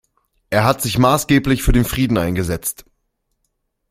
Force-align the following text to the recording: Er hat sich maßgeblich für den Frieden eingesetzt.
Er 0.49 0.63
hat 0.63 0.81
sich 0.81 0.97
maßgeblich 0.97 1.61
für 1.61 1.73
den 1.73 1.85
Frieden 1.85 2.17
eingesetzt. 2.17 2.85